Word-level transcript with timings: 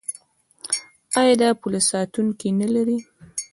آیا 1.19 1.33
دا 1.41 1.49
پوله 1.61 1.81
ساتونکي 1.89 2.49
نلري؟ 2.59 2.97